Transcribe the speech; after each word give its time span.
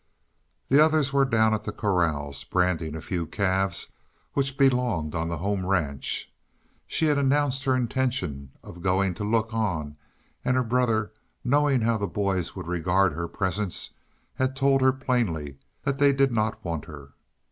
The 0.69 0.83
others 0.83 1.13
were 1.13 1.25
down 1.25 1.53
at 1.53 1.63
the 1.65 1.71
corrals, 1.71 2.43
branding 2.43 2.95
a 2.95 3.01
few 3.01 3.27
calves 3.27 3.91
which 4.33 4.57
belonged 4.57 5.13
on 5.13 5.29
the 5.29 5.37
home 5.37 5.63
ranch. 5.63 6.33
She 6.87 7.05
had 7.05 7.19
announced 7.19 7.65
her 7.65 7.75
intention 7.75 8.49
of 8.63 8.81
going 8.81 9.13
to 9.13 9.23
look 9.23 9.53
on, 9.53 9.97
and 10.43 10.57
her 10.57 10.63
brother, 10.63 11.11
knowing 11.43 11.81
how 11.81 11.99
the 11.99 12.07
boys 12.07 12.55
would 12.55 12.65
regard 12.65 13.13
her 13.13 13.27
presence, 13.27 13.93
had 14.33 14.55
told 14.55 14.81
her 14.81 14.91
plainly 14.91 15.59
that 15.83 15.99
they 15.99 16.13
did 16.13 16.31
not 16.31 16.65
want 16.65 16.85
her. 16.85 17.13